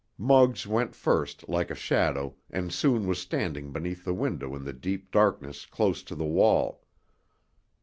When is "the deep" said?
4.65-5.11